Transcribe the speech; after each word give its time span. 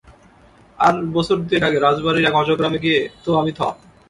আর 0.79 0.93
বছর 1.13 1.37
দুয়েক 1.39 1.63
আগে 1.63 1.79
রাজবাড়ীর 1.79 2.27
এক 2.27 2.35
অজগ্রামে 2.35 2.79
গিয়ে 2.79 2.99
তো 3.23 3.29
আমি 3.41 3.51
থ। 3.51 3.59